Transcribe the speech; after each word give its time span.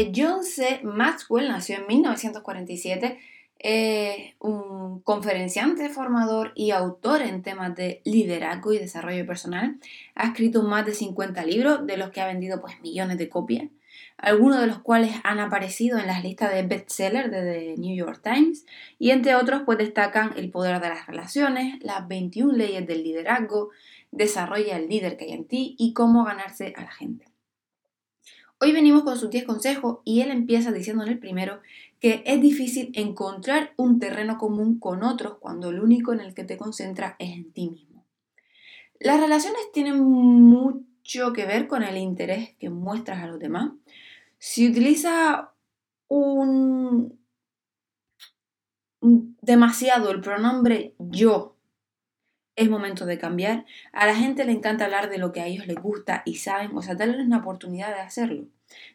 Eh, 0.00 0.12
John 0.16 0.44
C. 0.44 0.80
Maxwell 0.82 1.48
nació 1.48 1.76
en 1.76 1.86
1947, 1.86 3.18
eh, 3.58 4.34
un 4.38 5.02
conferenciante, 5.02 5.90
formador 5.90 6.52
y 6.54 6.70
autor 6.70 7.20
en 7.20 7.42
temas 7.42 7.76
de 7.76 8.00
liderazgo 8.06 8.72
y 8.72 8.78
desarrollo 8.78 9.26
personal. 9.26 9.78
Ha 10.14 10.28
escrito 10.28 10.62
más 10.62 10.86
de 10.86 10.94
50 10.94 11.44
libros, 11.44 11.86
de 11.86 11.98
los 11.98 12.08
que 12.12 12.22
ha 12.22 12.26
vendido 12.26 12.62
pues, 12.62 12.80
millones 12.80 13.18
de 13.18 13.28
copias, 13.28 13.68
algunos 14.16 14.62
de 14.62 14.68
los 14.68 14.78
cuales 14.78 15.16
han 15.22 15.38
aparecido 15.38 15.98
en 15.98 16.06
las 16.06 16.24
listas 16.24 16.54
de 16.54 16.62
bestsellers 16.62 17.30
de 17.30 17.42
The 17.42 17.74
New 17.76 17.94
York 17.94 18.22
Times, 18.22 18.64
y 18.98 19.10
entre 19.10 19.34
otros 19.34 19.64
pues, 19.66 19.76
destacan 19.76 20.32
El 20.38 20.50
poder 20.50 20.80
de 20.80 20.88
las 20.88 21.06
relaciones, 21.06 21.78
las 21.82 22.08
21 22.08 22.54
leyes 22.54 22.86
del 22.86 23.02
liderazgo, 23.04 23.68
Desarrolla 24.12 24.76
el 24.76 24.88
líder 24.88 25.18
que 25.18 25.26
hay 25.26 25.32
en 25.32 25.44
ti 25.44 25.76
y 25.78 25.92
cómo 25.92 26.24
ganarse 26.24 26.72
a 26.76 26.80
la 26.80 26.90
gente. 26.90 27.29
Hoy 28.62 28.72
venimos 28.72 29.04
con 29.04 29.16
sus 29.16 29.30
10 29.30 29.44
consejos 29.44 30.00
y 30.04 30.20
él 30.20 30.30
empieza 30.30 30.70
diciendo 30.70 31.02
en 31.02 31.08
el 31.08 31.18
primero 31.18 31.60
que 31.98 32.22
es 32.26 32.42
difícil 32.42 32.92
encontrar 32.94 33.72
un 33.78 33.98
terreno 33.98 34.36
común 34.36 34.78
con 34.78 35.02
otros 35.02 35.38
cuando 35.38 35.70
el 35.70 35.80
único 35.80 36.12
en 36.12 36.20
el 36.20 36.34
que 36.34 36.44
te 36.44 36.58
concentras 36.58 37.14
es 37.18 37.30
en 37.30 37.50
ti 37.52 37.70
mismo. 37.70 38.04
Las 38.98 39.18
relaciones 39.18 39.62
tienen 39.72 40.02
mucho 40.02 41.32
que 41.32 41.46
ver 41.46 41.68
con 41.68 41.82
el 41.82 41.96
interés 41.96 42.54
que 42.58 42.68
muestras 42.68 43.22
a 43.22 43.28
los 43.28 43.38
demás. 43.38 43.72
Si 44.36 44.68
utiliza 44.68 45.54
un, 46.08 47.18
demasiado 49.00 50.10
el 50.10 50.20
pronombre 50.20 50.94
yo 50.98 51.49
es 52.60 52.68
momento 52.68 53.06
de 53.06 53.18
cambiar. 53.18 53.64
A 53.92 54.06
la 54.06 54.14
gente 54.14 54.44
le 54.44 54.52
encanta 54.52 54.84
hablar 54.84 55.08
de 55.08 55.16
lo 55.16 55.32
que 55.32 55.40
a 55.40 55.46
ellos 55.46 55.66
les 55.66 55.76
gusta 55.76 56.22
y 56.26 56.36
saben, 56.36 56.76
o 56.76 56.82
sea, 56.82 56.94
darles 56.94 57.26
una 57.26 57.38
oportunidad 57.38 57.94
de 57.94 58.02
hacerlo, 58.02 58.48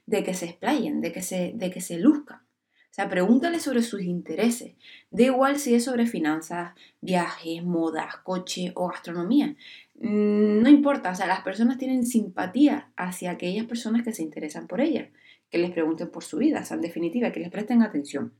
de 0.05 0.23
que 0.23 0.35
se 0.35 0.45
explayen, 0.45 1.01
de 1.01 1.11
que 1.11 1.23
se, 1.23 1.51
de 1.55 1.71
que 1.71 1.81
se 1.81 1.97
luzcan. 1.97 2.37
O 2.37 2.93
sea, 2.95 3.09
pregúntale 3.09 3.59
sobre 3.59 3.81
sus 3.81 4.03
intereses. 4.03 4.75
Da 5.09 5.23
igual 5.23 5.57
si 5.57 5.73
es 5.73 5.83
sobre 5.83 6.05
finanzas, 6.05 6.73
viajes, 7.01 7.63
modas, 7.63 8.17
coche 8.17 8.71
o 8.75 8.87
gastronomía. 8.87 9.55
Mm, 9.95 10.61
no 10.61 10.69
importa, 10.69 11.11
o 11.11 11.15
sea, 11.15 11.25
las 11.25 11.41
personas 11.41 11.79
tienen 11.79 12.05
simpatía 12.05 12.91
hacia 12.95 13.31
aquellas 13.31 13.65
personas 13.65 14.03
que 14.03 14.13
se 14.13 14.21
interesan 14.21 14.67
por 14.67 14.79
ellas, 14.79 15.09
que 15.49 15.57
les 15.57 15.71
pregunten 15.71 16.09
por 16.09 16.23
su 16.23 16.37
vida, 16.37 16.61
o 16.61 16.65
sea, 16.65 16.75
en 16.75 16.81
definitiva, 16.81 17.31
que 17.31 17.39
les 17.39 17.49
presten 17.49 17.81
atención. 17.81 18.31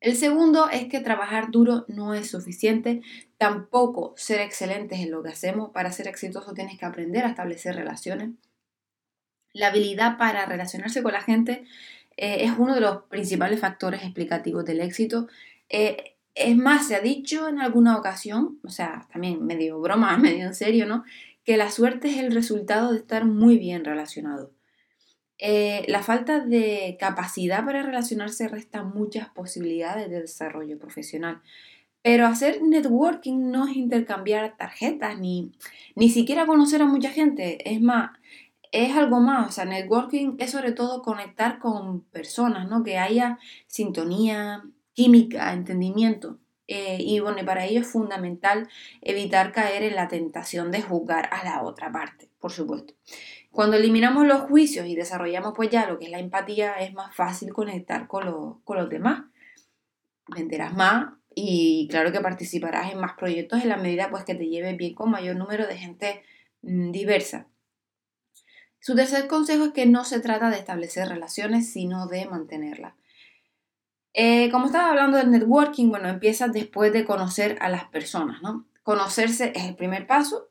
El 0.00 0.16
segundo 0.16 0.70
es 0.70 0.86
que 0.86 1.00
trabajar 1.00 1.50
duro 1.50 1.84
no 1.86 2.14
es 2.14 2.30
suficiente, 2.30 3.02
tampoco 3.36 4.14
ser 4.16 4.40
excelentes 4.40 4.98
en 5.00 5.10
lo 5.10 5.22
que 5.22 5.28
hacemos. 5.28 5.70
Para 5.70 5.92
ser 5.92 6.08
exitoso 6.08 6.54
tienes 6.54 6.78
que 6.78 6.86
aprender 6.86 7.24
a 7.24 7.28
establecer 7.28 7.76
relaciones. 7.76 8.30
La 9.52 9.68
habilidad 9.68 10.16
para 10.16 10.46
relacionarse 10.46 11.02
con 11.02 11.12
la 11.12 11.20
gente 11.20 11.64
eh, 12.16 12.44
es 12.44 12.52
uno 12.56 12.74
de 12.74 12.80
los 12.80 13.02
principales 13.04 13.60
factores 13.60 14.02
explicativos 14.02 14.64
del 14.64 14.80
éxito. 14.80 15.28
Eh, 15.68 16.16
es 16.34 16.56
más, 16.56 16.88
se 16.88 16.94
ha 16.94 17.00
dicho 17.00 17.48
en 17.48 17.60
alguna 17.60 17.98
ocasión, 17.98 18.58
o 18.64 18.70
sea, 18.70 19.06
también 19.12 19.44
medio 19.44 19.80
broma, 19.80 20.16
medio 20.18 20.46
en 20.46 20.54
serio, 20.54 20.86
¿no? 20.86 21.04
Que 21.44 21.58
la 21.58 21.70
suerte 21.70 22.08
es 22.08 22.18
el 22.18 22.32
resultado 22.32 22.92
de 22.92 22.98
estar 22.98 23.26
muy 23.26 23.58
bien 23.58 23.84
relacionado. 23.84 24.52
Eh, 25.42 25.84
la 25.88 26.02
falta 26.02 26.40
de 26.40 26.98
capacidad 27.00 27.64
para 27.64 27.82
relacionarse 27.82 28.46
resta 28.46 28.82
muchas 28.82 29.28
posibilidades 29.30 30.10
de 30.10 30.20
desarrollo 30.20 30.78
profesional. 30.78 31.40
Pero 32.02 32.26
hacer 32.26 32.62
networking 32.62 33.50
no 33.50 33.66
es 33.66 33.76
intercambiar 33.76 34.56
tarjetas 34.56 35.18
ni, 35.18 35.52
ni 35.96 36.10
siquiera 36.10 36.46
conocer 36.46 36.82
a 36.82 36.86
mucha 36.86 37.10
gente. 37.10 37.70
Es 37.70 37.80
más, 37.80 38.10
es 38.72 38.96
algo 38.96 39.20
más. 39.20 39.48
O 39.48 39.52
sea, 39.52 39.64
networking 39.64 40.36
es 40.38 40.50
sobre 40.50 40.72
todo 40.72 41.02
conectar 41.02 41.58
con 41.58 42.02
personas, 42.02 42.68
¿no? 42.68 42.82
Que 42.82 42.98
haya 42.98 43.38
sintonía, 43.66 44.62
química, 44.94 45.52
entendimiento. 45.52 46.38
Eh, 46.68 46.98
y 47.00 47.18
bueno, 47.20 47.44
para 47.44 47.66
ello 47.66 47.80
es 47.80 47.88
fundamental 47.88 48.68
evitar 49.02 49.52
caer 49.52 49.82
en 49.82 49.96
la 49.96 50.06
tentación 50.08 50.70
de 50.70 50.82
juzgar 50.82 51.28
a 51.32 51.44
la 51.44 51.62
otra 51.62 51.90
parte, 51.90 52.30
por 52.38 52.52
supuesto. 52.52 52.94
Cuando 53.52 53.76
eliminamos 53.76 54.26
los 54.26 54.42
juicios 54.42 54.86
y 54.86 54.94
desarrollamos 54.94 55.54
pues 55.56 55.70
ya 55.70 55.88
lo 55.88 55.98
que 55.98 56.04
es 56.04 56.10
la 56.10 56.20
empatía, 56.20 56.74
es 56.74 56.92
más 56.94 57.14
fácil 57.14 57.52
conectar 57.52 58.06
con, 58.06 58.24
los 58.24 58.88
demás. 58.88 59.24
Venderás 60.28 60.74
más 60.74 61.14
y 61.34 61.88
claro 61.90 62.12
que 62.12 62.20
participarás 62.20 62.92
en 62.92 63.00
más 63.00 63.14
proyectos 63.14 63.62
en 63.62 63.68
la 63.68 63.76
medida 63.76 64.10
pues 64.10 64.24
que 64.24 64.34
te 64.34 64.48
lleves 64.48 64.76
bien 64.76 64.94
con 64.94 65.10
mayor 65.10 65.36
número 65.36 65.66
de 65.66 65.76
gente 65.76 66.22
mm, 66.62 66.92
diversa. 66.92 67.48
Su 68.78 68.94
tercer 68.94 69.26
consejo 69.26 69.66
es 69.66 69.72
que 69.72 69.86
no 69.86 70.04
se 70.04 70.20
trata 70.20 70.48
de 70.48 70.56
establecer 70.56 71.08
relaciones, 71.08 71.70
sino 71.72 72.06
de 72.06 72.26
mantenerlas. 72.26 72.94
Eh, 74.14 74.50
como 74.50 74.66
estaba 74.66 74.90
hablando 74.90 75.18
del 75.18 75.30
networking, 75.30 75.88
bueno, 75.90 76.08
empieza 76.08 76.48
después 76.48 76.92
de 76.92 77.04
conocer 77.04 77.58
a 77.60 77.68
las 77.68 77.84
personas, 77.86 78.42
¿no? 78.42 78.66
Conocerse 78.82 79.52
es 79.54 79.64
el 79.64 79.76
primer 79.76 80.06
paso, 80.06 80.48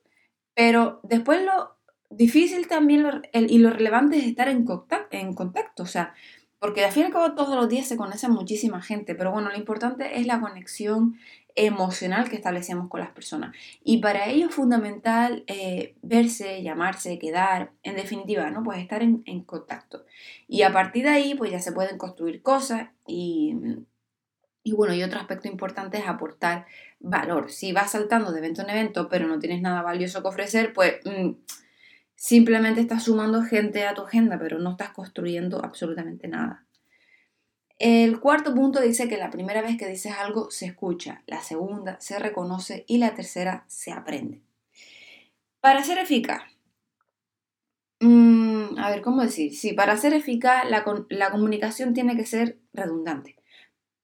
pero 0.54 1.00
después 1.04 1.44
lo 1.44 1.79
difícil 2.10 2.68
también 2.68 3.22
y 3.34 3.58
lo 3.60 3.70
relevante 3.70 4.18
es 4.18 4.26
estar 4.26 4.50
en 4.50 4.66
contacto, 4.66 5.16
en 5.18 5.34
contacto, 5.34 5.84
o 5.84 5.88
sea, 5.88 6.14
porque 6.60 6.84
al 6.84 6.92
fin 6.92 7.04
y 7.04 7.06
al 7.08 7.12
cabo 7.14 7.34
todos 7.36 7.56
los 7.56 7.70
días 7.70 7.88
se 7.88 7.98
conoce 7.98 8.28
muchísima 8.28 8.82
gente, 8.82 9.16
pero 9.16 9.32
bueno, 9.32 9.50
lo 9.50 9.58
importante 9.58 10.20
es 10.20 10.28
la 10.28 10.42
conexión 10.42 11.18
emocional 11.56 12.30
que 12.30 12.36
establecemos 12.36 12.90
con 12.90 13.00
las 13.00 13.12
personas. 13.12 13.56
Y 13.84 14.00
para 14.00 14.28
ello 14.28 14.48
es 14.48 14.56
fundamental 14.56 15.44
eh, 15.48 15.96
verse, 16.02 16.62
llamarse, 16.62 17.20
quedar, 17.20 17.72
en 17.84 17.96
definitiva, 17.96 18.50
¿no? 18.50 18.64
Pues 18.64 18.80
estar 18.80 19.02
en, 19.02 19.24
en, 19.26 19.44
contacto. 19.44 20.06
Y 20.48 20.62
a 20.62 20.72
partir 20.72 21.04
de 21.04 21.10
ahí, 21.10 21.36
pues 21.36 21.52
ya 21.52 21.60
se 21.60 21.72
pueden 21.72 21.98
construir 21.98 22.42
cosas 22.42 22.90
y, 23.08 23.56
y 24.64 24.74
bueno, 24.74 24.94
y 24.94 25.04
otro 25.04 25.20
aspecto 25.20 25.48
importante 25.48 25.98
es 25.98 26.08
aportar 26.08 26.66
valor. 27.00 27.52
Si 27.52 27.74
vas 27.74 27.92
saltando 27.92 28.32
de 28.32 28.40
evento 28.40 28.62
en 28.62 28.70
evento, 28.70 29.10
pero 29.10 29.28
no 29.28 29.40
tienes 29.40 29.62
nada 29.62 29.82
valioso 29.82 30.22
que 30.22 30.28
ofrecer, 30.28 30.74
pues... 30.74 30.96
Mm, 31.06 31.32
Simplemente 32.22 32.82
estás 32.82 33.04
sumando 33.04 33.44
gente 33.44 33.86
a 33.86 33.94
tu 33.94 34.02
agenda, 34.02 34.38
pero 34.38 34.60
no 34.60 34.72
estás 34.72 34.90
construyendo 34.90 35.64
absolutamente 35.64 36.28
nada. 36.28 36.66
El 37.78 38.20
cuarto 38.20 38.54
punto 38.54 38.82
dice 38.82 39.08
que 39.08 39.16
la 39.16 39.32
primera 39.32 39.62
vez 39.62 39.78
que 39.78 39.88
dices 39.88 40.12
algo 40.20 40.52
se 40.52 40.66
escucha, 40.66 41.24
la 41.28 41.42
segunda 41.42 41.96
se 42.02 42.20
reconoce 42.20 42.84
y 42.90 42.98
la 42.98 43.16
tercera 43.16 43.64
se 43.68 43.94
aprende. 43.94 44.42
Para 45.62 45.82
ser 45.82 45.98
eficaz, 45.98 46.42
mm, 48.02 48.78
a 48.78 48.90
ver, 48.90 49.02
¿cómo 49.02 49.22
decir? 49.22 49.56
Sí, 49.56 49.72
para 49.72 49.96
ser 49.96 50.14
eficaz 50.14 50.70
la, 50.70 50.84
la 51.08 51.32
comunicación 51.32 51.94
tiene 51.94 52.18
que 52.18 52.26
ser 52.26 52.60
redundante. 52.74 53.38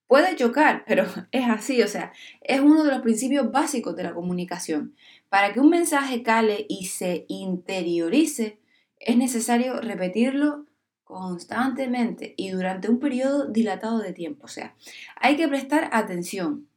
Puede 0.08 0.38
chocar, 0.38 0.86
pero 0.88 1.04
es 1.34 1.50
así, 1.50 1.82
o 1.82 1.88
sea, 1.90 2.14
es 2.40 2.62
uno 2.62 2.86
de 2.86 2.92
los 2.92 3.02
principios 3.02 3.52
básicos 3.52 3.94
de 3.98 4.04
la 4.04 4.14
comunicación. 4.14 4.96
Para 5.36 5.52
que 5.52 5.60
un 5.60 5.70
mensaje 5.70 6.24
cale 6.24 6.66
y 6.70 6.86
se 6.86 7.26
interiorice, 7.28 8.58
es 8.98 9.18
necesario 9.18 9.82
repetirlo 9.82 10.66
constantemente 11.04 12.36
y 12.38 12.52
durante 12.52 12.88
un 12.88 13.02
periodo 13.02 13.46
dilatado 13.48 14.00
de 14.00 14.14
tiempo. 14.14 14.46
O 14.46 14.48
sea, 14.48 14.78
hay 15.18 15.36
que 15.36 15.50
prestar 15.50 15.90
atención. 15.92 16.70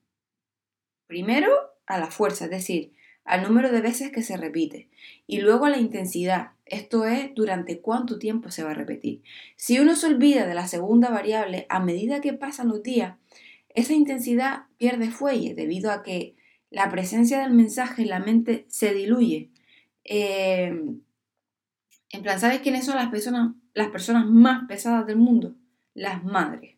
Primero 1.07 1.53
a 1.87 2.01
la 2.01 2.09
fuerza, 2.09 2.47
es 2.47 2.51
decir, 2.51 2.95
al 3.25 3.45
número 3.45 3.71
de 3.71 3.81
veces 3.81 4.11
que 4.11 4.25
se 4.25 4.37
repite 4.37 4.89
y 5.29 5.41
luego 5.41 5.67
a 5.67 5.71
la 5.71 5.79
intensidad, 5.79 6.51
esto 6.67 7.05
es 7.05 7.33
durante 7.37 7.81
cuánto 7.81 8.19
tiempo 8.19 8.51
se 8.51 8.65
va 8.65 8.73
a 8.73 8.75
repetir. 8.75 9.23
Si 9.55 9.79
uno 9.79 9.95
se 9.95 10.09
olvida 10.09 10.49
de 10.49 10.55
la 10.55 10.67
segunda 10.67 11.11
variable, 11.11 11.67
a 11.69 11.79
medida 11.79 12.21
que 12.21 12.33
pasan 12.33 12.67
los 12.67 12.83
días, 12.83 13.19
esa 13.69 13.93
intensidad 13.93 14.63
pierde 14.79 15.13
fuelle 15.13 15.55
debido 15.55 15.93
a 15.93 16.03
que 16.03 16.35
la 16.71 16.91
presencia 16.91 17.41
del 17.41 17.53
mensaje 17.53 18.03
en 18.03 18.09
la 18.09 18.19
mente 18.19 18.67
se 18.69 18.95
diluye. 18.95 19.51
Eh, 20.05 20.73
en 22.11 22.23
plan, 22.23 22.41
¿sabes 22.41 22.61
quiénes 22.61 22.87
son 22.87 22.97
las 22.97 23.09
personas, 23.09 23.55
las 23.75 23.89
personas 23.89 24.27
más 24.27 24.67
pesadas 24.67 25.07
del 25.07 25.17
mundo? 25.17 25.55
Las 25.95 26.25
madres. 26.25 26.77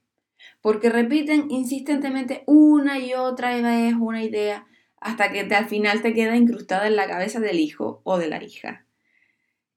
Porque 0.61 0.91
repiten 0.91 1.51
insistentemente 1.51 2.45
una 2.47 2.99
y 2.99 3.15
otra 3.15 3.55
vez 3.61 3.95
una 3.99 4.23
idea 4.23 4.67
hasta 5.01 5.31
que 5.31 5.41
al 5.55 5.67
final 5.67 6.03
te 6.03 6.13
queda 6.13 6.37
incrustada 6.37 6.87
en 6.87 6.97
la 6.97 7.07
cabeza 7.07 7.41
del 7.41 7.59
hijo 7.59 8.01
o 8.05 8.19
de 8.19 8.29
la 8.29 8.43
hija. 8.43 8.85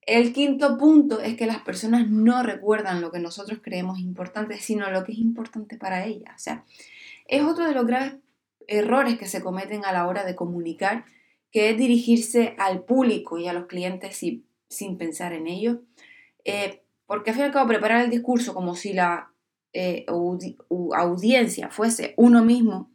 El 0.06 0.34
quinto 0.34 0.78
punto 0.78 1.22
es 1.22 1.38
que 1.38 1.46
las 1.46 1.60
personas 1.60 2.10
no 2.10 2.44
recuerdan 2.44 3.00
lo 3.00 3.12
que 3.12 3.20
nosotros 3.20 3.60
creemos 3.62 4.00
importante, 4.00 4.60
sino 4.60 4.90
lo 4.92 5.06
que 5.06 5.14
es 5.14 5.18
importante 5.18 5.78
para 5.78 6.06
ellas. 6.06 6.34
O 6.36 6.40
sea, 6.40 6.66
es 7.26 7.42
otro 7.44 7.66
de 7.66 7.74
los 7.74 7.86
graves 7.86 8.16
errores 8.68 9.18
que 9.18 9.28
se 9.28 9.42
cometen 9.42 9.86
a 9.86 9.92
la 9.92 10.08
hora 10.08 10.24
de 10.26 10.36
comunicar, 10.36 11.06
que 11.52 11.70
es 11.70 11.78
dirigirse 11.78 12.56
al 12.58 12.84
público 12.84 13.38
y 13.38 13.48
a 13.48 13.54
los 13.54 13.68
clientes 13.68 14.18
sin, 14.18 14.98
pensar 14.98 15.34
en 15.34 15.48
ello. 15.48 15.82
Eh, 16.46 16.82
porque 17.06 17.30
al 17.30 17.36
fin 17.36 17.44
y 17.44 17.48
al 17.48 17.54
cabo 17.54 17.68
preparar 17.68 18.04
el 18.04 18.10
discurso 18.10 18.54
como 18.54 18.76
si 18.76 18.94
la 18.94 19.32
eh, 19.74 20.06
audiencia 20.08 21.70
fuese 21.70 22.14
uno 22.18 22.44
mismo, 22.44 22.92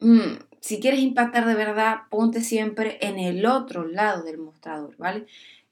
mm, 0.00 0.36
si 0.60 0.80
quieres 0.80 1.00
impactar 1.00 1.46
de 1.46 1.54
verdad, 1.54 2.02
ponte 2.10 2.40
siempre 2.40 2.98
en 3.00 3.18
el 3.18 3.46
otro 3.46 3.86
lado 3.86 4.24
del 4.24 4.38
mostrador, 4.38 4.96
¿vale? 4.96 5.26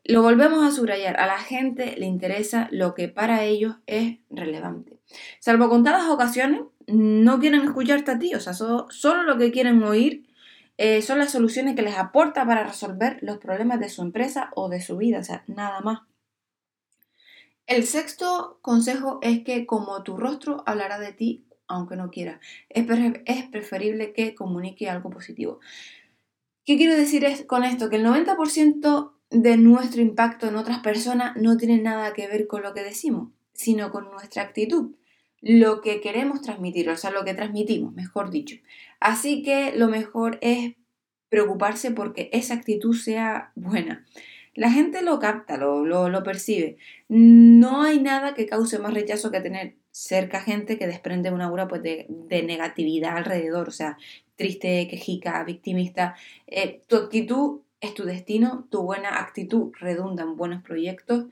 Lo 0.04 0.22
volvemos 0.22 0.62
a 0.62 0.70
subrayar, 0.70 1.18
a 1.18 1.26
la 1.26 1.38
gente 1.38 1.96
le 1.96 2.06
interesa 2.06 2.68
lo 2.70 2.94
que 2.94 3.08
para 3.08 3.44
ellos 3.44 3.76
es 3.86 4.18
relevante. 4.28 5.00
Salvo 5.40 5.70
contadas 5.70 6.08
ocasiones, 6.08 6.60
no 6.86 7.40
quieren 7.40 7.62
escucharte 7.62 8.10
a 8.10 8.18
ti, 8.18 8.34
o 8.34 8.40
sea, 8.40 8.52
solo 8.52 9.22
lo 9.22 9.38
que 9.38 9.50
quieren 9.50 9.82
oír 9.82 10.28
eh, 10.76 11.00
son 11.02 11.18
las 11.18 11.32
soluciones 11.32 11.74
que 11.74 11.82
les 11.82 11.96
aporta 11.96 12.46
para 12.46 12.64
resolver 12.64 13.18
los 13.22 13.38
problemas 13.38 13.80
de 13.80 13.88
su 13.88 14.02
empresa 14.02 14.50
o 14.54 14.68
de 14.68 14.82
su 14.82 14.98
vida, 14.98 15.20
o 15.20 15.24
sea, 15.24 15.44
nada 15.46 15.80
más. 15.80 16.00
El 17.66 17.84
sexto 17.84 18.58
consejo 18.60 19.20
es 19.22 19.42
que 19.42 19.64
como 19.64 20.02
tu 20.02 20.18
rostro 20.18 20.62
hablará 20.66 20.98
de 20.98 21.14
ti, 21.14 21.46
aunque 21.66 21.96
no 21.96 22.10
quiera, 22.10 22.40
es, 22.68 22.86
es 23.24 23.44
preferible 23.44 24.12
que 24.12 24.34
comunique 24.34 24.90
algo 24.90 25.08
positivo. 25.08 25.60
¿Qué 26.66 26.76
quiero 26.76 26.94
decir 26.94 27.46
con 27.46 27.64
esto? 27.64 27.88
Que 27.88 27.96
el 27.96 28.04
90% 28.04 29.13
de 29.34 29.56
nuestro 29.56 30.00
impacto 30.00 30.46
en 30.46 30.54
otras 30.54 30.78
personas 30.78 31.36
no 31.36 31.56
tiene 31.56 31.78
nada 31.78 32.12
que 32.14 32.28
ver 32.28 32.46
con 32.46 32.62
lo 32.62 32.72
que 32.72 32.82
decimos, 32.82 33.30
sino 33.52 33.90
con 33.90 34.10
nuestra 34.10 34.42
actitud, 34.42 34.92
lo 35.40 35.80
que 35.80 36.00
queremos 36.00 36.40
transmitir, 36.40 36.88
o 36.88 36.96
sea, 36.96 37.10
lo 37.10 37.24
que 37.24 37.34
transmitimos, 37.34 37.92
mejor 37.94 38.30
dicho. 38.30 38.56
Así 39.00 39.42
que 39.42 39.72
lo 39.76 39.88
mejor 39.88 40.38
es 40.40 40.74
preocuparse 41.28 41.90
porque 41.90 42.30
esa 42.32 42.54
actitud 42.54 42.94
sea 42.94 43.50
buena. 43.56 44.06
La 44.54 44.70
gente 44.70 45.02
lo 45.02 45.18
capta, 45.18 45.56
lo, 45.56 45.84
lo, 45.84 46.22
percibe. 46.22 46.76
No 47.08 47.82
hay 47.82 47.98
nada 47.98 48.34
que 48.34 48.46
cause 48.46 48.78
más 48.78 48.94
rechazo 48.94 49.32
que 49.32 49.40
tener 49.40 49.74
cerca 49.90 50.40
gente 50.40 50.78
que 50.78 50.86
desprende 50.86 51.32
una 51.32 51.46
aura 51.46 51.66
pues, 51.66 51.82
de, 51.82 52.06
negatividad 52.46 53.16
alrededor, 53.16 53.68
o 53.68 53.72
sea, 53.72 53.98
triste, 54.36 54.86
quejica, 54.88 55.42
victimista. 55.42 56.14
Eh, 56.46 56.82
tu 56.86 56.94
actitud 56.96 57.63
es 57.80 57.94
tu 57.94 58.04
destino, 58.04 58.66
tu 58.70 58.82
buena 58.82 59.20
actitud 59.20 59.72
redunda 59.78 60.22
en 60.22 60.36
buenos 60.36 60.62
proyectos 60.62 61.26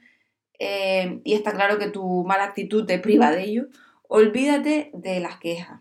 eh, 0.59 1.21
y 1.25 1.35
está 1.35 1.53
claro 1.53 1.79
que 1.79 1.89
tu 1.89 2.25
mala 2.25 2.45
actitud 2.45 2.85
te 2.87 2.99
priva 2.99 3.31
de 3.31 3.45
ello. 3.45 3.67
Olvídate 4.09 4.91
de 4.93 5.21
las 5.21 5.39
quejas, 5.39 5.81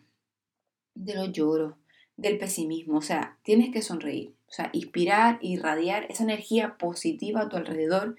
de 0.96 1.16
los 1.16 1.32
lloros, 1.32 1.76
del 2.18 2.38
pesimismo, 2.38 2.98
o 2.98 3.02
sea, 3.02 3.38
tienes 3.44 3.72
que 3.72 3.82
sonreír, 3.82 4.34
o 4.48 4.52
sea, 4.52 4.70
inspirar, 4.74 5.40
irradiar 5.42 6.06
esa 6.10 6.24
energía 6.24 6.78
positiva 6.78 7.42
a 7.42 7.50
tu 7.50 7.58
alrededor 7.58 8.16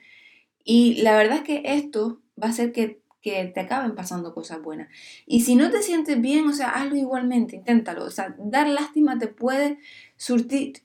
y 0.64 1.02
la 1.02 1.16
verdad 1.16 1.38
es 1.38 1.42
que 1.42 1.62
esto 1.64 2.20
va 2.40 2.48
a 2.48 2.50
hacer 2.50 2.72
que, 2.72 3.00
que 3.20 3.44
te 3.46 3.60
acaben 3.60 3.94
pasando 3.94 4.34
cosas 4.34 4.62
buenas. 4.62 4.88
Y 5.26 5.42
si 5.42 5.54
no 5.54 5.70
te 5.70 5.82
sientes 5.82 6.20
bien, 6.20 6.46
o 6.46 6.52
sea, 6.52 6.70
hazlo 6.70 6.96
igualmente, 6.96 7.56
inténtalo, 7.56 8.04
o 8.04 8.10
sea, 8.10 8.34
dar 8.38 8.68
lástima 8.68 9.18
te 9.18 9.28
puede 9.28 9.78
surtir 10.16 10.82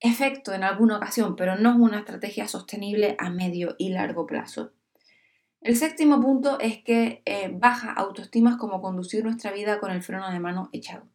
efecto 0.00 0.52
en 0.52 0.64
alguna 0.64 0.96
ocasión, 0.96 1.36
pero 1.36 1.56
no 1.56 1.70
es 1.70 1.76
una 1.76 1.98
estrategia 1.98 2.48
sostenible 2.48 3.16
a 3.18 3.30
medio 3.30 3.74
y 3.78 3.90
largo 3.90 4.26
plazo. 4.26 4.72
El 5.60 5.76
séptimo 5.76 6.20
punto 6.20 6.60
es 6.60 6.78
que 6.78 7.22
eh, 7.24 7.50
baja 7.52 7.92
autoestima 7.92 8.50
es 8.50 8.56
como 8.56 8.80
conducir 8.80 9.24
nuestra 9.24 9.52
vida 9.52 9.80
con 9.80 9.90
el 9.90 10.02
freno 10.02 10.30
de 10.30 10.38
mano 10.38 10.68
echado. 10.72 11.06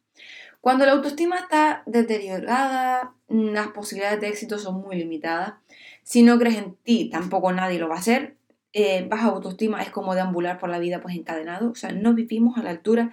Cuando 0.60 0.86
la 0.86 0.92
autoestima 0.92 1.38
está 1.38 1.82
deteriorada, 1.86 3.14
las 3.28 3.68
posibilidades 3.68 4.20
de 4.20 4.28
éxito 4.28 4.58
son 4.58 4.80
muy 4.80 4.96
limitadas. 4.96 5.54
Si 6.02 6.22
no 6.22 6.38
crees 6.38 6.56
en 6.56 6.76
ti, 6.76 7.08
tampoco 7.10 7.52
nadie 7.52 7.78
lo 7.78 7.88
va 7.88 7.96
a 7.96 7.98
hacer. 7.98 8.36
Eh, 8.72 9.06
baja 9.08 9.26
autoestima 9.26 9.82
es 9.82 9.90
como 9.90 10.14
deambular 10.14 10.58
por 10.58 10.70
la 10.70 10.78
vida 10.78 11.00
pues 11.00 11.16
encadenado. 11.16 11.70
O 11.70 11.74
sea, 11.74 11.90
no 11.90 12.14
vivimos 12.14 12.58
a 12.58 12.62
la 12.62 12.70
altura 12.70 13.12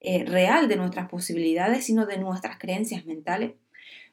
eh, 0.00 0.24
real 0.24 0.68
de 0.68 0.76
nuestras 0.76 1.08
posibilidades, 1.08 1.84
sino 1.84 2.06
de 2.06 2.18
nuestras 2.18 2.58
creencias 2.58 3.06
mentales. 3.06 3.52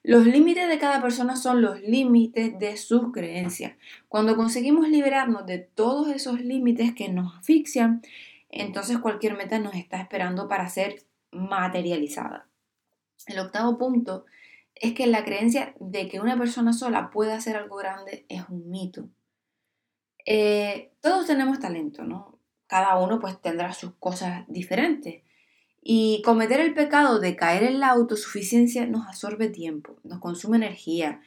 Los 0.08 0.28
límites 0.28 0.70
de 0.70 0.78
cada 0.78 1.02
persona 1.02 1.36
son 1.36 1.64
los 1.64 1.82
límites 1.82 2.60
de 2.60 2.78
sus 2.78 3.12
creencias. 3.12 3.74
Cuando 4.08 4.36
conseguimos 4.36 4.88
liberarnos 4.88 5.48
de 5.48 5.58
todos 5.58 6.10
esos 6.10 6.42
límites 6.42 6.94
que 6.94 7.10
nos 7.10 7.36
asfixian, 7.36 8.04
entonces 8.50 9.00
cualquier 9.00 9.36
meta 9.36 9.58
nos 9.58 9.74
está 9.74 10.00
esperando 10.00 10.48
para 10.48 10.70
ser 10.70 11.04
materializada. 11.32 12.48
El 13.26 13.40
octavo 13.40 13.80
punto 13.80 14.26
es 14.76 14.94
que 14.94 15.08
la 15.08 15.26
creencia 15.26 15.74
de 15.80 16.08
que 16.08 16.20
una 16.20 16.38
persona 16.38 16.72
sola 16.72 17.10
puede 17.10 17.34
hacer 17.34 17.56
algo 17.56 17.78
grande 17.78 18.28
es 18.30 18.44
un 18.48 18.70
mito. 18.70 19.10
Eh, 20.28 20.92
todos 21.02 21.26
tenemos 21.26 21.60
talento, 21.60 22.04
¿no? 22.04 22.38
Cada 22.68 22.96
uno 22.98 23.20
pues 23.20 23.42
tendrá 23.42 23.74
sus 23.74 23.96
cosas 23.96 24.46
diferentes. 24.50 25.24
Y 25.88 26.24
cometer 26.26 26.60
el 26.60 26.74
pecado 26.74 27.20
de 27.20 27.36
caer 27.36 27.62
en 27.62 27.80
la 27.80 27.90
autosuficiencia 27.90 28.88
nos 28.88 29.08
absorbe 29.08 29.50
tiempo, 29.50 29.98
nos 30.04 30.20
consume 30.20 30.58
energía 30.58 31.22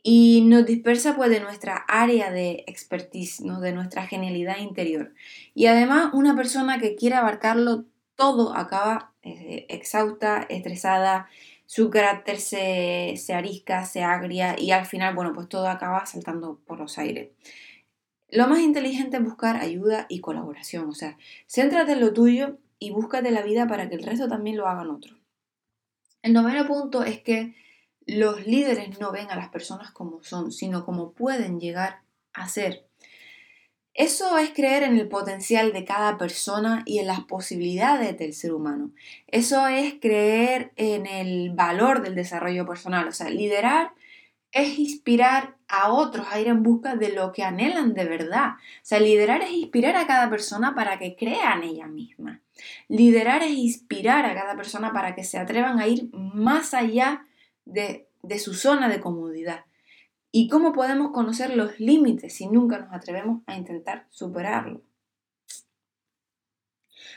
y 0.00 0.42
nos 0.46 0.64
dispersa 0.64 1.16
pues 1.16 1.28
de 1.28 1.40
nuestra 1.40 1.78
área 1.88 2.30
de 2.30 2.62
expertise, 2.68 3.40
¿no? 3.40 3.60
de 3.60 3.72
nuestra 3.72 4.06
genialidad 4.06 4.58
interior. 4.58 5.12
Y 5.54 5.66
además 5.66 6.10
una 6.12 6.36
persona 6.36 6.78
que 6.78 6.94
quiere 6.94 7.16
abarcarlo 7.16 7.84
todo 8.14 8.56
acaba 8.56 9.12
eh, 9.22 9.66
exhausta, 9.68 10.46
estresada, 10.48 11.28
su 11.66 11.90
carácter 11.90 12.38
se, 12.38 13.14
se 13.16 13.34
arisca, 13.34 13.86
se 13.86 14.04
agria 14.04 14.54
y 14.56 14.70
al 14.70 14.86
final, 14.86 15.16
bueno, 15.16 15.32
pues 15.32 15.48
todo 15.48 15.66
acaba 15.66 16.06
saltando 16.06 16.60
por 16.64 16.78
los 16.78 16.96
aires. 16.96 17.30
Lo 18.30 18.46
más 18.46 18.60
inteligente 18.60 19.16
es 19.16 19.24
buscar 19.24 19.56
ayuda 19.56 20.06
y 20.08 20.20
colaboración, 20.20 20.88
o 20.88 20.94
sea, 20.94 21.18
céntrate 21.48 21.90
en 21.90 22.00
lo 22.00 22.12
tuyo 22.12 22.58
y 22.84 22.90
búscate 22.90 23.30
la 23.30 23.42
vida 23.42 23.66
para 23.66 23.88
que 23.88 23.96
el 23.96 24.02
resto 24.02 24.28
también 24.28 24.56
lo 24.56 24.68
hagan 24.68 24.90
otros. 24.90 25.16
El 26.22 26.32
noveno 26.32 26.66
punto 26.66 27.02
es 27.02 27.20
que 27.20 27.54
los 28.06 28.46
líderes 28.46 28.98
no 29.00 29.12
ven 29.12 29.30
a 29.30 29.36
las 29.36 29.48
personas 29.48 29.90
como 29.90 30.22
son, 30.22 30.52
sino 30.52 30.84
como 30.84 31.12
pueden 31.12 31.60
llegar 31.60 32.02
a 32.32 32.48
ser. 32.48 32.86
Eso 33.94 34.36
es 34.38 34.50
creer 34.50 34.82
en 34.82 34.98
el 34.98 35.08
potencial 35.08 35.72
de 35.72 35.84
cada 35.84 36.18
persona 36.18 36.82
y 36.84 36.98
en 36.98 37.06
las 37.06 37.20
posibilidades 37.20 38.18
del 38.18 38.34
ser 38.34 38.52
humano. 38.52 38.90
Eso 39.28 39.68
es 39.68 39.94
creer 40.00 40.72
en 40.74 41.06
el 41.06 41.50
valor 41.54 42.02
del 42.02 42.16
desarrollo 42.16 42.66
personal. 42.66 43.06
O 43.06 43.12
sea, 43.12 43.30
liderar 43.30 43.92
es 44.54 44.78
inspirar 44.78 45.56
a 45.66 45.92
otros 45.92 46.26
a 46.30 46.40
ir 46.40 46.46
en 46.46 46.62
busca 46.62 46.94
de 46.94 47.12
lo 47.12 47.32
que 47.32 47.42
anhelan 47.42 47.92
de 47.92 48.04
verdad. 48.04 48.52
O 48.52 48.84
sea, 48.84 49.00
liderar 49.00 49.42
es 49.42 49.50
inspirar 49.50 49.96
a 49.96 50.06
cada 50.06 50.30
persona 50.30 50.76
para 50.76 50.98
que 50.98 51.16
crea 51.16 51.54
en 51.54 51.64
ella 51.64 51.88
misma. 51.88 52.40
Liderar 52.88 53.42
es 53.42 53.50
inspirar 53.50 54.24
a 54.24 54.34
cada 54.34 54.56
persona 54.56 54.92
para 54.92 55.16
que 55.16 55.24
se 55.24 55.38
atrevan 55.38 55.80
a 55.80 55.88
ir 55.88 56.08
más 56.12 56.72
allá 56.72 57.26
de, 57.64 58.08
de 58.22 58.38
su 58.38 58.54
zona 58.54 58.88
de 58.88 59.00
comodidad. 59.00 59.64
¿Y 60.30 60.48
cómo 60.48 60.72
podemos 60.72 61.10
conocer 61.10 61.56
los 61.56 61.80
límites 61.80 62.36
si 62.36 62.46
nunca 62.46 62.78
nos 62.78 62.92
atrevemos 62.92 63.42
a 63.46 63.56
intentar 63.56 64.06
superarlo? 64.10 64.82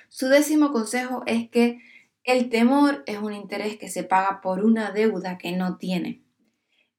Su 0.09 0.27
décimo 0.27 0.71
consejo 0.71 1.21
es 1.27 1.49
que 1.49 1.81
el 2.23 2.49
temor 2.49 3.03
es 3.05 3.19
un 3.19 3.33
interés 3.33 3.77
que 3.77 3.89
se 3.89 4.03
paga 4.03 4.41
por 4.41 4.65
una 4.65 4.91
deuda 4.91 5.37
que 5.37 5.51
no 5.51 5.77
tiene. 5.77 6.26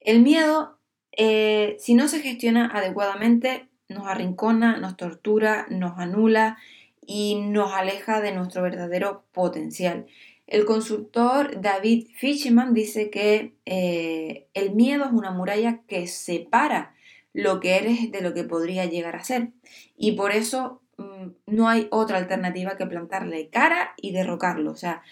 El 0.00 0.22
miedo, 0.22 0.78
eh, 1.12 1.76
si 1.78 1.94
no 1.94 2.08
se 2.08 2.20
gestiona 2.20 2.70
adecuadamente, 2.72 3.68
nos 3.88 4.06
arrincona, 4.06 4.76
nos 4.76 4.96
tortura, 4.96 5.66
nos 5.70 5.98
anula 5.98 6.58
y 7.06 7.36
nos 7.36 7.72
aleja 7.72 8.20
de 8.20 8.32
nuestro 8.32 8.62
verdadero 8.62 9.24
potencial. 9.32 10.06
El 10.46 10.64
consultor 10.64 11.60
David 11.60 12.06
Fishman 12.14 12.72
dice 12.72 13.10
que 13.10 13.54
eh, 13.66 14.46
el 14.54 14.74
miedo 14.74 15.04
es 15.04 15.12
una 15.12 15.30
muralla 15.30 15.82
que 15.86 16.06
separa 16.06 16.94
lo 17.34 17.60
que 17.60 17.76
eres 17.76 18.10
de 18.10 18.22
lo 18.22 18.34
que 18.34 18.44
podría 18.44 18.86
llegar 18.86 19.16
a 19.16 19.24
ser. 19.24 19.50
Y 19.96 20.12
por 20.12 20.32
eso 20.32 20.82
mm, 20.96 21.28
no 21.46 21.68
hay 21.68 21.88
otra 21.90 22.18
alternativa 22.18 22.76
que 22.76 22.86
plantarle 22.86 23.48
cara 23.50 23.92
y 23.96 24.12
derrocarlo. 24.12 24.70
O 24.70 24.76
sea, 24.76 25.02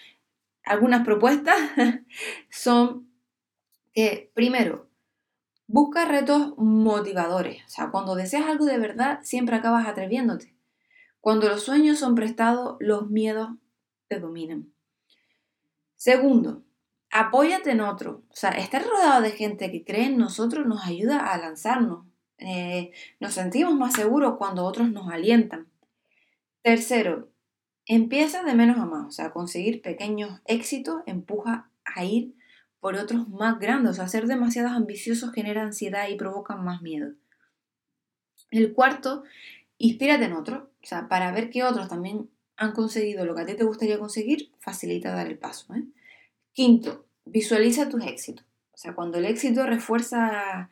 algunas 0.63 1.05
propuestas 1.05 1.55
son 2.49 3.06
primero, 4.33 4.89
busca 5.67 6.05
retos 6.05 6.53
motivadores. 6.57 7.63
O 7.65 7.69
sea, 7.69 7.89
cuando 7.91 8.15
deseas 8.15 8.45
algo 8.45 8.65
de 8.65 8.77
verdad, 8.77 9.19
siempre 9.23 9.55
acabas 9.55 9.87
atreviéndote. 9.87 10.55
Cuando 11.19 11.49
los 11.49 11.63
sueños 11.63 11.99
son 11.99 12.15
prestados, 12.15 12.77
los 12.79 13.09
miedos 13.09 13.49
te 14.07 14.19
dominan. 14.19 14.71
Segundo, 15.95 16.63
apóyate 17.09 17.71
en 17.71 17.81
otro. 17.81 18.23
O 18.29 18.35
sea, 18.35 18.51
estar 18.51 18.85
rodeado 18.85 19.21
de 19.21 19.31
gente 19.31 19.71
que 19.71 19.83
cree 19.83 20.05
en 20.05 20.17
nosotros 20.17 20.65
nos 20.65 20.85
ayuda 20.85 21.19
a 21.19 21.37
lanzarnos. 21.37 22.05
Eh, 22.37 22.91
nos 23.19 23.33
sentimos 23.33 23.73
más 23.75 23.93
seguros 23.93 24.35
cuando 24.37 24.63
otros 24.63 24.91
nos 24.91 25.11
alientan. 25.11 25.67
Tercero, 26.61 27.29
empieza 27.85 28.43
de 28.43 28.53
menos 28.53 28.77
a 28.77 28.85
más. 28.85 29.07
O 29.07 29.11
sea, 29.11 29.31
conseguir 29.31 29.81
pequeños 29.81 30.39
éxitos 30.45 31.01
empuja 31.07 31.71
a 31.83 32.05
ir 32.05 32.36
por 32.79 32.95
otros 32.95 33.27
más 33.29 33.59
grandes. 33.59 33.91
O 33.91 33.95
sea, 33.95 34.07
ser 34.07 34.27
demasiados 34.27 34.71
ambiciosos 34.71 35.31
genera 35.31 35.63
ansiedad 35.63 36.07
y 36.09 36.15
provoca 36.15 36.55
más 36.55 36.81
miedo. 36.81 37.13
El 38.51 38.73
cuarto, 38.73 39.23
inspírate 39.77 40.25
en 40.25 40.33
otro. 40.33 40.71
O 40.83 40.85
sea, 40.85 41.07
para 41.07 41.31
ver 41.31 41.49
que 41.49 41.63
otros 41.63 41.89
también 41.89 42.29
han 42.55 42.71
conseguido 42.71 43.25
lo 43.25 43.35
que 43.35 43.41
a 43.41 43.45
ti 43.45 43.55
te 43.55 43.63
gustaría 43.63 43.99
conseguir, 43.99 44.51
facilita 44.59 45.13
dar 45.13 45.27
el 45.27 45.37
paso. 45.37 45.73
¿eh? 45.75 45.83
Quinto, 46.53 47.05
visualiza 47.25 47.89
tus 47.89 48.03
éxitos. 48.03 48.45
O 48.71 48.77
sea, 48.77 48.93
cuando 48.93 49.17
el 49.17 49.25
éxito 49.25 49.65
refuerza 49.65 50.69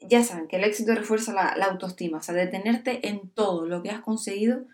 ya 0.00 0.22
saben 0.22 0.48
que 0.48 0.56
el 0.56 0.64
éxito 0.64 0.94
refuerza 0.94 1.32
la, 1.32 1.66
autoestima, 1.66 2.18
o 2.18 2.22
sea, 2.22 2.34
detenerte 2.34 3.08
en 3.08 3.28
todo 3.30 3.66
lo 3.66 3.82
que 3.82 3.90
has 3.90 4.00
conseguido 4.00 4.64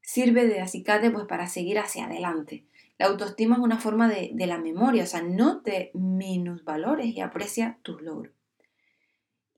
sirve 0.00 0.46
de 0.46 0.60
acicate 0.60 1.10
pues 1.10 1.26
para 1.26 1.46
seguir 1.46 1.78
hacia 1.78 2.06
adelante. 2.06 2.64
La 2.98 3.06
autoestima 3.06 3.56
es 3.56 3.62
una 3.62 3.78
forma 3.78 4.08
de, 4.08 4.32
la 4.46 4.58
memoria, 4.58 5.04
o 5.04 5.06
sea, 5.06 5.22
no 5.22 5.62
te 5.62 5.90
minusvalores 5.94 7.06
y 7.06 7.20
aprecia 7.20 7.78
tus 7.82 8.00
logros. 8.02 8.32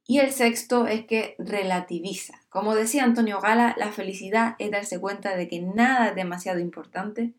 Y 0.07 0.19
el 0.19 0.33
sexto 0.33 0.87
es 0.87 1.07
que 1.07 1.35
relativiza. 1.39 2.41
Como 2.51 2.75
decía 2.75 3.05
Antonio 3.05 3.41
Gala, 3.41 3.75
la 3.79 3.91
felicidad 3.91 4.55
es 4.59 4.71
darse 4.71 5.01
cuenta 5.01 5.35
de 5.35 5.49
que 5.49 5.61
nada 5.61 6.09
es 6.09 6.15
demasiado 6.15 6.59
importante. 6.59 7.33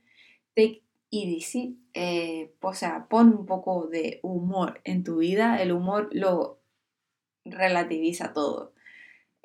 Take 0.56 0.82
it 1.12 1.38
easy. 1.38 1.80
Eh, 1.94 2.54
o 2.62 2.74
sea, 2.74 3.06
pon 3.08 3.30
un 3.30 3.46
poco 3.46 3.88
de 3.88 4.20
humor 4.24 4.82
en 4.84 5.04
tu 5.04 5.18
vida. 5.18 5.62
El 5.62 5.72
humor 5.72 6.10
lo 6.12 6.60
relativiza 7.46 8.34
todo. 8.34 8.74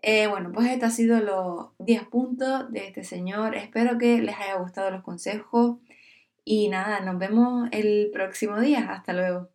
Eh, 0.03 0.27
bueno, 0.29 0.51
pues 0.53 0.69
estos 0.69 0.85
han 0.85 0.93
sido 0.93 1.21
los 1.21 1.69
10 1.79 2.05
puntos 2.05 2.73
de 2.73 2.87
este 2.87 3.05
señor. 3.05 3.55
Espero 3.55 3.99
que 3.99 4.21
les 4.23 4.37
haya 4.37 4.57
gustado 4.57 4.91
los 4.91 5.03
consejos. 5.03 5.77
Y 6.45 6.69
nada, 6.69 7.01
nos 7.01 7.19
vemos 7.19 7.69
el 7.73 8.11
próximo 8.13 8.61
día. 8.61 8.93
Hasta 8.93 9.13
luego. 9.15 9.51